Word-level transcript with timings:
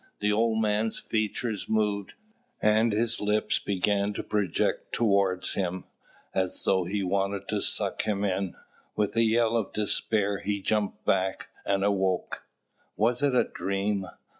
The 0.19 0.33
old 0.33 0.59
man's 0.59 0.97
features 0.97 1.69
moved, 1.69 2.15
and 2.59 2.91
his 2.91 3.21
lips 3.21 3.59
began 3.59 4.13
to 4.13 4.23
project 4.23 4.91
towards 4.93 5.53
him, 5.53 5.83
as 6.33 6.63
though 6.63 6.85
he 6.85 7.03
wanted 7.03 7.47
to 7.49 7.61
suck 7.61 8.01
him 8.01 8.23
in. 8.23 8.55
With 8.95 9.15
a 9.15 9.21
yell 9.21 9.55
of 9.55 9.73
despair 9.73 10.39
he 10.39 10.59
jumped 10.59 11.05
back 11.05 11.49
and 11.67 11.83
awoke. 11.83 12.43
"Was 12.97 13.21
it 13.21 13.35
a 13.35 13.43
dream?" 13.43 14.07